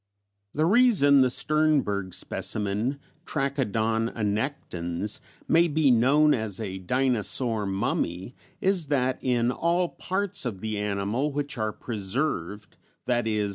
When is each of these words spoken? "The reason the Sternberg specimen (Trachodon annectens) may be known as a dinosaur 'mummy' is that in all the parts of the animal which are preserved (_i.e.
"The 0.55 0.65
reason 0.65 1.21
the 1.21 1.29
Sternberg 1.29 2.15
specimen 2.15 2.97
(Trachodon 3.23 4.09
annectens) 4.15 5.19
may 5.47 5.67
be 5.67 5.91
known 5.91 6.33
as 6.33 6.59
a 6.59 6.79
dinosaur 6.79 7.67
'mummy' 7.67 8.33
is 8.61 8.87
that 8.87 9.19
in 9.21 9.51
all 9.51 9.89
the 9.89 10.03
parts 10.03 10.43
of 10.43 10.59
the 10.61 10.79
animal 10.79 11.31
which 11.31 11.55
are 11.59 11.71
preserved 11.71 12.77
(_i.e. 13.07 13.49